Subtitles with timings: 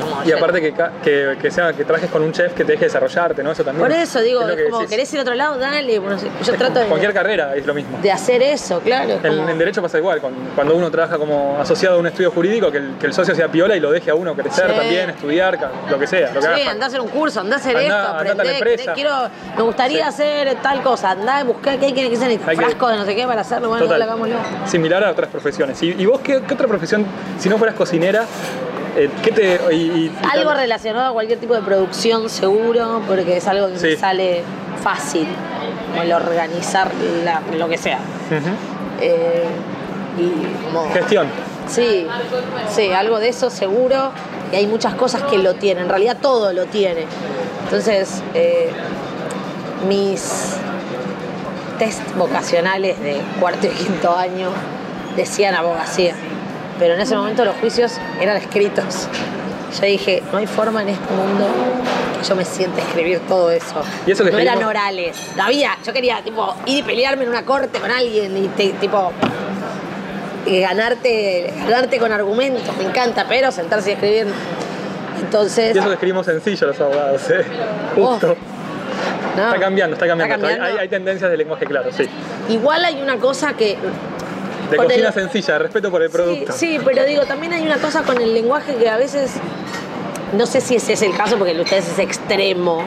[0.00, 2.84] como Y aparte que, que, que sea, que trabajes con un chef que te deje
[2.86, 3.52] desarrollarte, ¿no?
[3.52, 3.86] Eso también.
[3.86, 4.90] Por eso digo, es lo es que como, decís.
[4.90, 5.58] ¿querés ir a otro lado?
[5.58, 5.98] Dale.
[5.98, 7.98] Bueno, yo Es trato Cualquier de, carrera es lo mismo.
[8.02, 9.10] de hacer eso, claro.
[9.22, 10.20] En, como- en derecho pasa igual,
[10.54, 13.48] cuando uno trabaja como asociado a un estudio jurídico, que el, que el socio sea
[13.48, 14.76] piola y lo deje a uno crecer Sí.
[14.76, 15.58] también, estudiar,
[15.90, 16.30] lo que sea.
[16.32, 19.12] Lo que Sí, andá a hacer un curso, andá a hacer Andá- esto, aprender, quiero,
[19.56, 20.22] me gustaría Sí.
[20.22, 23.04] hacer tal cosa, andá a buscar qué hay que hacer, Hay que- frasco de no
[23.04, 24.02] sé qué para hacerlo, bueno, Total.
[24.02, 24.36] hagámoslo.
[24.66, 25.82] Similar a otras profesiones.
[25.82, 27.06] ¿Y, y vos qué, qué otra profesión,
[27.38, 28.24] si no fueras cocinera,
[29.04, 29.60] eh, qué te.
[29.72, 33.86] y- y- Algo relacionado a cualquier tipo de producción seguro, porque es algo que Sí.
[33.88, 34.42] me sale
[34.82, 35.26] fácil,
[35.90, 36.90] como el organizar
[37.24, 37.98] la- lo que sea.
[39.00, 39.44] Eh,
[40.18, 40.90] y como...
[40.92, 41.28] Gestión.
[41.68, 42.06] Sí,
[42.74, 44.10] sí, algo de eso seguro.
[44.52, 45.84] Y hay muchas cosas que lo tienen.
[45.84, 47.04] En realidad todo lo tiene.
[47.64, 48.70] Entonces, eh,
[49.86, 50.54] mis
[51.78, 54.48] test vocacionales de cuarto y quinto año
[55.16, 56.14] decían abogacía.
[56.78, 59.08] Pero en ese momento los juicios eran escritos.
[59.80, 61.46] Yo dije, no hay forma en este mundo
[62.20, 63.82] que yo me sienta escribir todo eso.
[64.06, 65.16] ¿Y eso no eran orales.
[65.36, 65.76] No había.
[65.84, 69.12] Yo quería tipo ir y pelearme en una corte con alguien y te- tipo
[70.46, 74.26] y ganarte, ganarte con argumentos, me encanta, pero sentarse y escribir.
[75.20, 77.44] Entonces, Y eso que escribimos sencillo los abogados, ¿eh?
[77.98, 78.36] Oh, Justo.
[79.36, 80.34] no, Está cambiando, está cambiando.
[80.36, 80.64] Está cambiando.
[80.64, 82.08] Hay, hay tendencias de lenguaje claro, sí.
[82.48, 83.76] igual hay una cosa que...
[84.70, 86.52] De con cocina el- sencilla, respeto por el producto.
[86.52, 89.32] sí, pero digo, también hay una cosa con el lenguaje que a veces,
[90.36, 92.84] no sé si ese es el caso porque el de ustedes es extremo,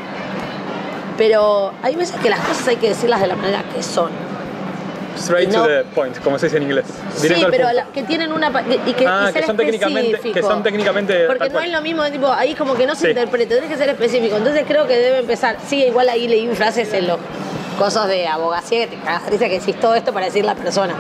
[1.18, 4.10] pero hay veces que las cosas hay que decirlas de la manera que son.
[5.18, 5.64] Straight No.
[5.64, 6.86] to the point, como se dice en inglés.
[7.16, 8.48] Sí, Directo pero la- que tienen una
[8.88, 11.66] y que, Ah, y ser que son técnicamente- que son técnicamente porque no cual.
[11.66, 13.08] es lo mismo tipo ahí como que no se Sí.
[13.10, 16.92] interpreta tienes que ser específico entonces creo que debe empezar sí igual ahí leí frases
[16.94, 17.20] en los
[17.78, 20.96] cosas de abogacía que te cagas que decís todo esto para decir la persona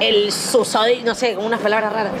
[0.00, 2.12] el susodi no sé como unas palabras raras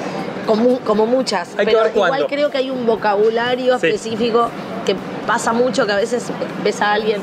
[0.46, 3.86] como, como muchas Hay pero igual creo que hay un vocabulario Sí.
[3.86, 4.48] específico
[4.84, 4.94] que
[5.26, 6.26] pasa mucho que a veces
[6.62, 7.18] ves a alguien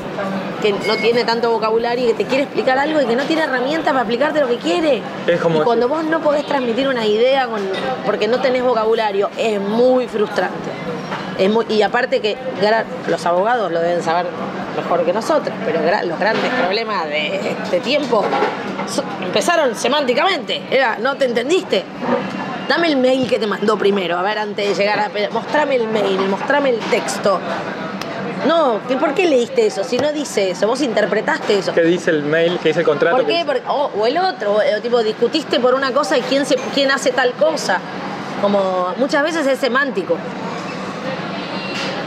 [0.60, 3.42] que no tiene tanto vocabulario y que te quiere explicar algo y que no tiene
[3.44, 5.00] herramientas para explicarte lo que quiere.
[5.28, 7.62] Es como- y cuando vos no podés transmitir una idea con-
[8.04, 10.70] porque no tenés vocabulario, es muy frustrante.
[11.38, 12.36] Es muy- y aparte que
[13.06, 14.26] los abogados lo deben saber
[14.76, 18.24] mejor que nosotros, pero los grandes problemas de este tiempo
[18.88, 20.62] so- empezaron semánticamente.
[20.70, 21.84] Era, no te entendiste.
[22.68, 25.10] Dame el mail que te mandó primero, a ver, antes de llegar a...
[25.32, 27.38] Mostrame el mail, mostrame el texto.
[28.46, 29.84] No, ¿que ¿por qué leíste eso?
[29.84, 31.72] Si no dice eso, vos interpretaste eso.
[31.74, 32.58] ¿Qué dice el mail?
[32.62, 33.16] ¿Qué dice el contrato?
[33.16, 33.42] ¿Por ¿Qué?
[33.46, 36.56] Porque- o, o el otro, o, o tipo, discutiste por una cosa y quién, se,
[36.74, 37.78] quién hace tal cosa.
[38.40, 40.16] Como muchas veces es semántico.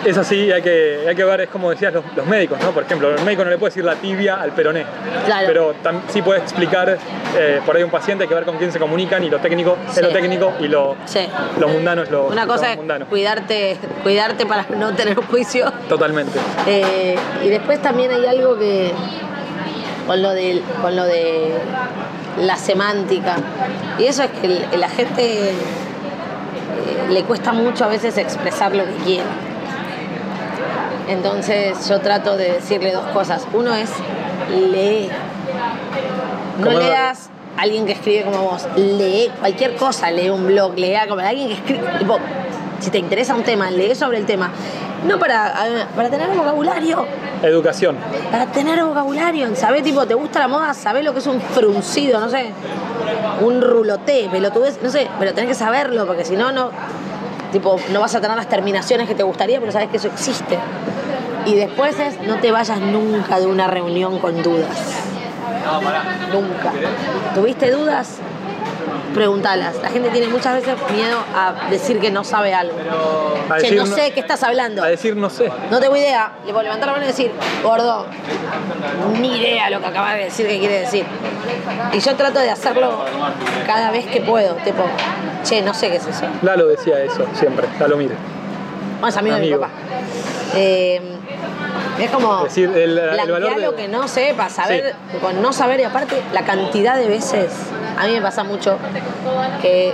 [0.05, 2.69] Es así, hay que, hay que ver, es como decías los, los médicos, ¿no?
[2.71, 4.85] Por ejemplo, el médico no le puede decir la tibia al peroné,
[5.25, 5.47] Claro.
[5.47, 6.95] pero tam- sí puede explicar,
[7.35, 9.77] eh, por ahí un paciente hay que ver con quién se comunican y lo técnico
[9.89, 10.01] Sí.
[10.01, 11.27] es lo técnico y lo, Sí.
[11.59, 13.07] lo mundano es lo, Una lo cosa es mundano.
[13.07, 15.73] cuidarte, cuidarte para no tener juicio.
[15.89, 16.37] Totalmente.
[16.67, 18.91] Eh, y después también hay algo que
[20.05, 21.51] con lo de con lo de
[22.41, 23.37] la semántica
[23.97, 25.53] y eso es que la gente eh,
[27.09, 29.23] le cuesta mucho a veces expresar lo que quiere
[31.07, 33.89] entonces yo trato de decirle dos cosas uno es
[34.49, 35.09] lee
[36.59, 40.95] no leas a alguien que escribe como vos lee cualquier cosa lee un blog lee
[40.95, 42.17] algo alguien que escribe tipo
[42.79, 44.51] si te interesa un tema lee sobre el tema
[45.07, 47.05] no para, para tener vocabulario
[47.43, 47.95] Educación.
[48.31, 49.83] para tener vocabulario, ¿sabés?
[49.83, 50.73] Tipo, ¿te gusta la moda?
[50.73, 52.19] ¿Sabés lo que es un fruncido?
[52.19, 52.51] No sé.
[53.41, 56.71] Un ruloté, pelotudez, no sé, pero tenés que saberlo, porque si no, no.
[57.55, 60.59] Tipo, no vas a tener las terminaciones que te gustaría, pero sabes que eso existe.
[61.45, 64.77] Y después es, no te vayas nunca de una reunión con dudas.
[66.33, 66.73] Nunca.
[67.33, 68.17] ¿Tuviste dudas?
[69.15, 69.75] Preguntalas.
[69.81, 72.77] La gente tiene muchas veces miedo a decir que no sabe algo.
[73.49, 74.83] A Che, decir no sé qué estás hablando.
[74.83, 75.49] A decir no sé.
[75.71, 76.33] No tengo idea.
[76.45, 77.31] Le puedo levantar la mano y decir,
[77.63, 78.05] gordo,
[79.19, 81.05] ni idea lo que acabas de decir que quiere decir.
[81.93, 83.05] Y yo trato de hacerlo
[83.65, 84.55] cada vez que puedo.
[84.55, 84.83] Tipo,
[85.43, 86.25] che, no sé qué es eso.
[86.41, 87.67] Lalo decía eso siempre.
[87.79, 88.15] Lalo mire.
[88.99, 89.61] Bueno, es amigo, de mi Amigo.
[89.61, 89.73] papá.
[90.55, 91.01] Eh,
[91.99, 95.79] es como Decir, el- el valor de- lo que no sepa, saber, con no saber
[95.79, 97.51] y aparte la cantidad de veces,
[97.97, 98.77] a mí me pasa mucho
[99.61, 99.93] que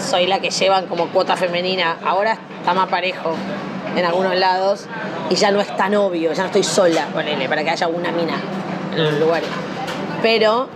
[0.00, 3.34] soy la que llevan como cuota femenina, ahora está más parejo
[3.96, 4.86] en algunos lados
[5.30, 8.10] y ya no es tan obvio, ya no estoy sola, ponele, para que haya una
[8.10, 8.34] mina
[8.94, 9.48] en los lugares.
[10.22, 10.68] Pero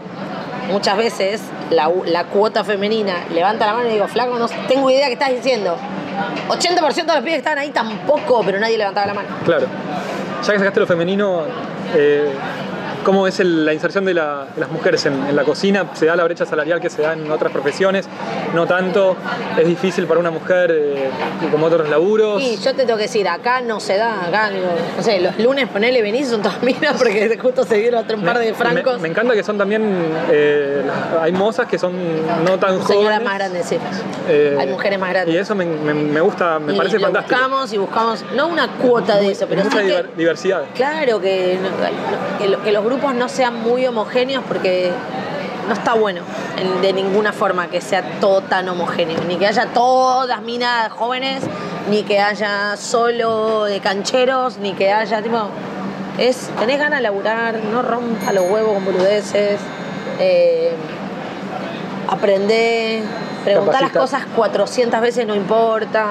[0.70, 5.06] muchas veces la, la cuota femenina levanta la mano y digo, flaco, no tengo idea
[5.06, 5.76] qué estás diciendo.
[6.48, 9.28] 80% de los pibes que estaban ahí tampoco, pero nadie levantaba la mano.
[9.44, 9.66] Claro.
[10.42, 11.42] Ya que sacaste lo femenino,
[11.94, 12.30] eh,
[13.06, 16.06] cómo es el- la inserción de, la- de las mujeres en, en la cocina, se
[16.06, 18.08] da la brecha salarial que se da en otras profesiones,
[18.52, 19.16] no tanto,
[19.56, 21.08] es difícil para una mujer eh,
[21.52, 22.42] como otros laburos.
[22.42, 24.66] Y yo te tengo que decir, acá no se da, acá, digo,
[24.96, 28.40] no sé, los lunes ponele venís son todas minas porque justo se dieron otro par
[28.40, 28.94] de francos.
[28.96, 29.84] Me, me encanta que son también,
[30.32, 30.82] eh,
[31.20, 31.92] hay mozas que son
[32.44, 32.86] no tan jóvenes.
[32.88, 33.78] Señoras más grandes, sí.
[34.28, 35.32] eh, Hay mujeres más grandes.
[35.32, 37.38] Y eso me, me- me gusta, me Y parece fantástico.
[37.38, 40.64] buscamos y buscamos, no una cuota de eso, pero Mucha sí que, diversidad.
[40.74, 41.56] claro que,
[42.38, 44.90] que, que los grupos no sean muy homogéneos porque
[45.68, 46.22] no está bueno
[46.56, 51.42] en- de ninguna forma que sea todo tan homogéneo, ni que haya todas minas jóvenes,
[51.90, 55.48] ni que haya solo de cancheros, ni que haya tipo
[56.18, 59.60] es tenés ganas de laburar, no rompa los huevos con boludeces,
[60.18, 60.72] eh,
[62.08, 63.02] aprender,
[63.44, 66.06] preguntar las cosas 400 veces no importa,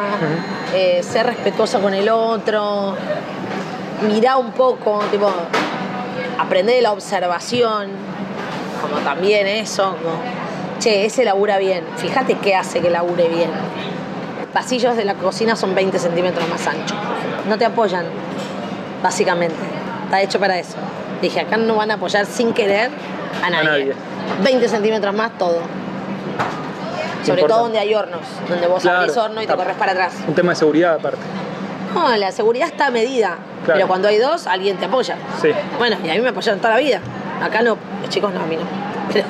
[0.75, 2.93] eh, ser respetuoso con el otro,
[4.07, 5.31] mirá un poco, tipo,
[6.39, 7.89] aprender de la observación,
[8.81, 10.15] como también eso, como,
[10.79, 13.49] che, ese labura bien, fíjate qué hace que labure bien.
[14.39, 16.97] Los pasillos de la cocina son 20 centímetros más anchos,
[17.47, 18.05] no te apoyan,
[19.01, 19.55] básicamente,
[20.05, 20.75] está hecho para eso.
[21.21, 22.89] Dije, acá no van a apoyar sin querer
[23.43, 23.65] a nadie.
[23.69, 23.93] nadie.
[24.43, 25.59] 20 centímetros más todo.
[27.23, 27.47] Sobre Importante.
[27.47, 30.13] todo donde hay hornos, donde vos Claro, abrís horno y te corres para atrás.
[30.27, 31.17] Un tema de seguridad aparte.
[31.95, 33.73] No, la seguridad está medida, Claro.
[33.77, 35.15] pero cuando hay dos, alguien te apoya.
[35.41, 35.49] Sí.
[35.79, 36.99] Bueno, y a mí me apoyaron toda la vida.
[37.41, 38.63] Acá no, los chicos no, a mí no.
[39.13, 39.27] Pero,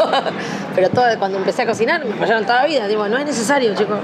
[0.73, 2.87] pero todo, cuando empecé a cocinar, me apoyaron toda la vida.
[2.87, 3.99] Digo, no es necesario, chicos.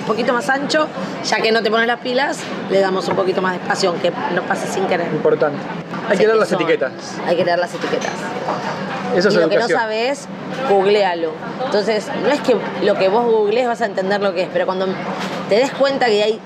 [0.00, 0.86] Un poquito más ancho,
[1.24, 2.38] ya que no te pones las pilas,
[2.70, 5.06] le damos un poquito más de espacio, aunque no pase sin querer.
[5.08, 5.58] Importante.
[6.08, 6.92] Hay Sí, que leer las etiquetas.
[7.26, 8.10] Hay que leer las etiquetas.
[9.16, 10.28] Eso es y lo que no sabes,
[10.68, 11.32] googlealo.
[11.64, 14.66] Entonces, no es que lo que vos googlees vas a entender lo que es, pero
[14.66, 14.86] cuando
[15.48, 16.40] te des cuenta que hay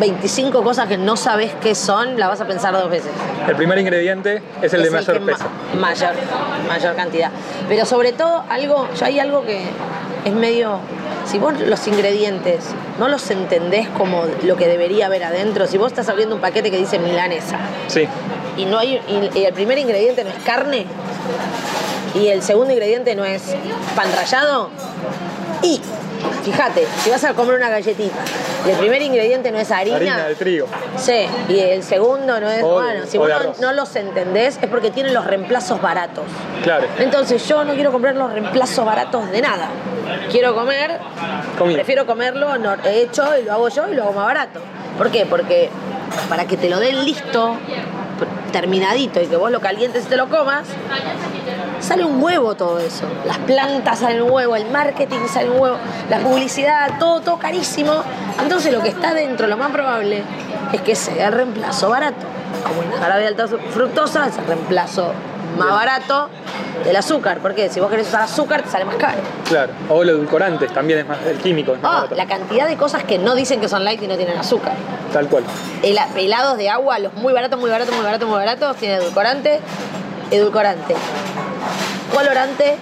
[0.00, 3.10] 25 cosas que no sabes qué son, la vas a pensar dos veces.
[3.46, 5.44] El primer ingrediente es el de mayor ma- peso.
[5.78, 6.12] mayor,
[6.68, 7.30] mayor cantidad.
[7.68, 9.62] Pero sobre todo, algo, ya hay algo que
[10.24, 10.78] es medio.
[11.26, 12.64] Si vos los ingredientes
[12.98, 16.70] no los entendés como lo que debería haber adentro, si vos estás abriendo un paquete
[16.70, 18.08] que dice milanesa Sí.
[18.56, 20.84] y no hay y, y el primer ingrediente no es carne
[22.14, 23.40] y el segundo ingrediente no es
[23.94, 24.70] pan rallado
[25.62, 25.80] y
[26.44, 28.16] fíjate si vas a comer una galletita
[28.68, 30.66] el primer ingrediente no es harina, Harina de trigo.
[30.96, 33.28] sí y el segundo no es O bueno si vos
[33.60, 36.24] no, los entendés es porque tienen los reemplazos baratos
[36.62, 36.86] Claro.
[36.98, 39.68] entonces yo no quiero comprar los reemplazos baratos de nada
[40.30, 40.98] quiero comer
[41.58, 41.76] Comida.
[41.76, 44.60] prefiero comerlo no- hecho y lo hago yo y lo hago más barato
[44.98, 45.26] ¿por qué?
[45.26, 45.70] porque
[46.28, 47.56] para que te lo den listo
[48.52, 50.64] terminadito y que vos lo calientes y te lo comas,
[51.82, 53.04] sale un huevo todo eso.
[53.26, 55.76] Las plantas salen un huevo, el marketing sale un huevo,
[56.08, 57.92] la publicidad, todo, todo carísimo.
[58.40, 60.22] Entonces lo que está dentro, lo más probable,
[60.72, 62.26] es que sea el reemplazo barato.
[62.66, 65.12] Como el jarabe de alta fructosa es el reemplazo
[65.58, 66.28] más barato
[66.84, 67.38] del azúcar.
[67.42, 69.18] Porque si vos querés usar azúcar, te sale más caro.
[69.48, 69.72] Claro.
[69.90, 72.14] O los edulcorantes también es más, el químico es más Ah, barato.
[72.14, 74.72] la cantidad de cosas que no dicen que son light y no tienen azúcar.
[75.12, 75.44] Tal cual.
[75.82, 79.60] Hela- helados de agua, los muy baratos, muy baratos, muy baratos, muy baratos, tiene edulcorante,
[80.30, 80.94] edulcorante,
[82.14, 82.76] colorante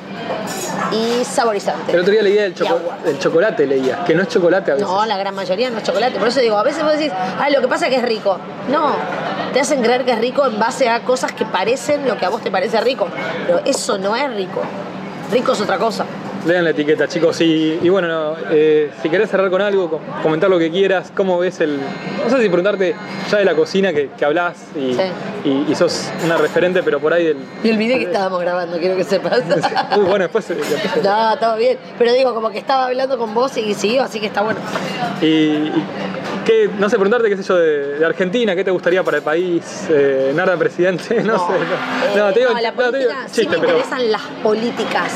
[0.92, 1.92] y saborizante.
[1.92, 4.88] El otro día leía del, choco- del chocolate, leía, que no es chocolate a veces.
[4.88, 6.18] No, la gran mayoría no es chocolate.
[6.18, 8.38] Por eso digo, a veces vos decís, ah, lo que pasa es que es rico.
[8.68, 8.92] No,
[9.52, 12.28] te hacen creer que es rico en base a cosas que parecen lo que a
[12.28, 13.08] vos te parece rico.
[13.46, 14.62] Pero eso no es rico.
[15.30, 16.04] Rico es otra cosa.
[16.46, 17.38] Lean la etiqueta, chicos.
[17.42, 21.12] Y, y bueno, no, eh, si querés cerrar con algo, com- comentar lo que quieras,
[21.14, 21.76] cómo ves el.
[21.76, 22.94] No sé si preguntarte
[23.30, 25.00] ya de la cocina que, que hablas y, Sí.
[25.44, 27.36] y- y sos una referente, pero por ahí del.
[27.62, 29.40] Y el video que estábamos grabando, quiero que sepas.
[29.98, 30.48] Uy, bueno, después.
[30.50, 31.76] eh, después- No, todo bien.
[31.98, 34.60] Pero digo, como que estaba hablando con vos y siguió, así que está bueno.
[35.20, 35.70] Y,
[36.46, 39.22] qué, no sé, preguntarte, qué sé yo, de, de Argentina, ¿qué te gustaría para el
[39.22, 39.86] país?
[39.90, 41.52] Eh, Nara presidente, no, sé.
[41.54, 43.76] eh, No, te digo, no, la no, te digo política, sí chiste, me pero.
[43.78, 45.12] interesan las políticas.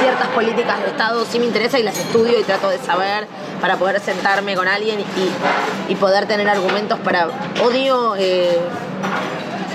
[0.00, 3.26] Ciertas políticas de Estado sí me interesa y las estudio y trato de saber
[3.60, 7.28] para poder sentarme con alguien y, y poder tener argumentos para.
[7.64, 8.58] Odio eh,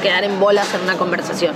[0.02, 1.54] quedar en bolas en una conversación.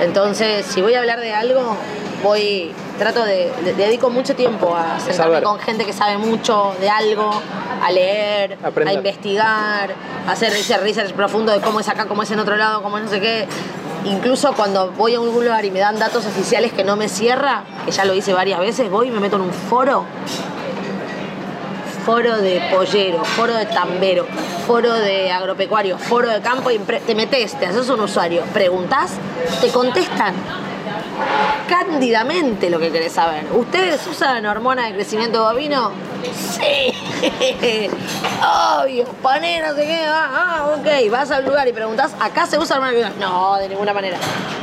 [0.00, 1.76] Entonces, si voy a hablar de algo,
[2.22, 2.72] voy.
[2.98, 3.50] Trato de.
[3.64, 5.42] de- dedico mucho tiempo a sentarme Saber.
[5.42, 7.30] con gente que sabe mucho de algo,
[7.82, 8.88] a leer, Aprender.
[8.94, 9.90] a investigar,
[10.28, 12.98] a hacer ese research profundo de cómo es acá, cómo es en otro lado, cómo
[12.98, 13.46] es no sé qué.
[14.04, 17.64] Incluso cuando voy a un lugar y me dan datos oficiales que no me cierra,
[17.84, 20.04] que ya lo hice varias veces, voy y me meto en un foro.
[22.06, 24.26] Foro de pollero, foro de tambero,
[24.66, 29.12] foro de agropecuario, foro de campo y te metes, te haces un usuario, preguntas,
[29.60, 30.34] te contestan.
[31.68, 33.44] cándidamente lo que querés saber.
[33.54, 35.92] ¿Ustedes usan hormona de crecimiento bovino?
[36.22, 37.90] Sí.
[38.80, 39.04] Obvio.
[39.22, 40.04] Pané, no sé qué.
[40.06, 41.10] Ah, ok.
[41.10, 43.18] Vas al lugar y preguntas, ¿acá se usa de crecimiento?
[43.20, 44.16] No, de ninguna manera.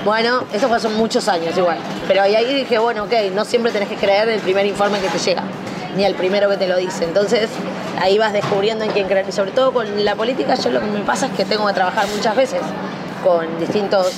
[0.06, 1.78] Bueno, eso fue hace muchos años igual.
[2.08, 5.20] Pero ahí dije, bueno, ok, no siempre tenés que creer el primer informe que te
[5.20, 5.44] llega
[5.98, 7.04] ni al primero que te lo dice.
[7.04, 7.50] Entonces
[8.00, 9.26] ahí vas descubriendo en quién creer.
[9.28, 11.74] Y sobre todo con la política, yo lo que me pasa es que tengo que
[11.74, 12.62] trabajar muchas veces
[13.24, 14.14] con distintos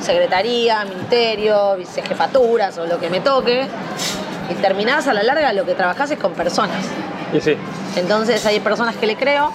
[0.00, 3.66] secretarías, ministerios, vicejefaturas o lo que me toque.
[4.50, 6.84] Y terminás a la larga lo que trabajás es con personas.
[7.32, 7.56] Y sí.
[7.96, 9.52] Entonces hay personas que le creo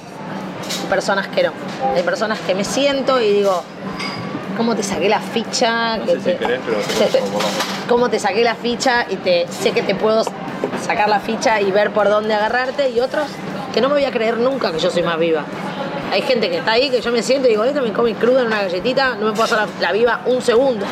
[0.89, 1.51] personas que no.
[1.96, 3.63] Hay personas que me siento y digo,
[4.58, 5.98] ¿cómo te saqué la ficha?
[5.98, 6.77] No que sé si te- querés, pero
[7.12, 7.24] te-
[7.88, 10.24] ¿Cómo te saqué la ficha y te sé que te puedo
[10.86, 12.89] sacar la ficha y ver por dónde agarrarte?
[12.89, 13.25] Y otros
[13.74, 15.43] que no me voy a creer nunca que yo soy más viva.
[16.12, 18.41] Hay gente que está ahí que yo me siento y digo, esta me come cruda
[18.41, 20.86] en una galletita, no me puedo hacer la, la viva un segundo.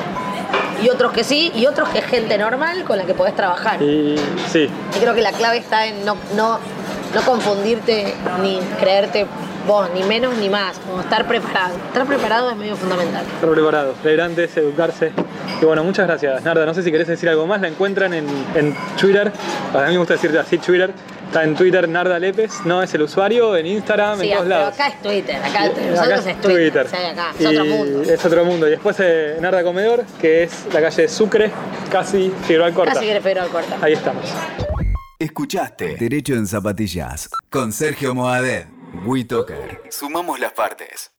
[0.83, 3.81] Y otros que sí, y otros que es gente normal con la que podés trabajar.
[3.81, 4.15] Y
[4.51, 6.59] sí, Y creo que la clave está en no, no,
[7.15, 9.25] no confundirte ni creerte
[9.67, 11.75] vos, ni menos ni más, como estar preparado.
[11.87, 13.25] Estar preparado es medio fundamental.
[13.25, 15.11] estar preparados, leer antes, educarse.
[15.61, 16.65] Y bueno, muchas gracias, Narda.
[16.65, 17.59] No sé si querés decir algo más.
[17.59, 19.31] La encuentran en, en Twitter.
[19.73, 20.93] A mí me gusta decirte así, Twitter.
[21.27, 24.59] Está en Twitter Narda Lepes, no es el usuario, en Instagram, Sí, en todos pero
[24.59, 24.73] lados.
[24.73, 26.87] acá es Twitter, acá, nosotros es Twitter.
[26.87, 28.01] Acá, es Y otro mundo.
[28.03, 28.67] Es otro mundo.
[28.67, 31.51] Y después eh, Narda Comedor, que es la calle Sucre,
[31.91, 32.93] casi Figueroa Corta.
[32.93, 33.77] Casi al corta.
[33.81, 34.23] Ahí estamos.
[35.19, 38.67] Escuchaste Derecho en Zapatillas con Sergio Moadet.
[39.05, 39.81] WeToker.
[39.89, 41.11] Sumamos las partes.